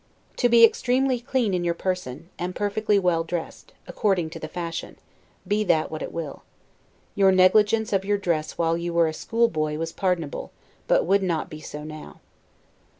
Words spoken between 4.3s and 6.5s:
to the fashion, be that what it will: